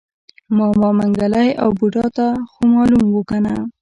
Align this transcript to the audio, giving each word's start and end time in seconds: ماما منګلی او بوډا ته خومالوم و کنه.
ماما 0.57 0.89
منګلی 0.97 1.49
او 1.63 1.69
بوډا 1.77 2.05
ته 2.17 2.25
خومالوم 2.51 3.05
و 3.13 3.21
کنه. 3.29 3.53